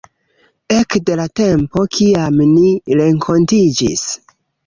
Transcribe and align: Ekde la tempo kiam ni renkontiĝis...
Ekde 0.75 1.17
la 1.19 1.25
tempo 1.41 1.83
kiam 1.97 2.41
ni 2.55 2.73
renkontiĝis... 3.01 4.09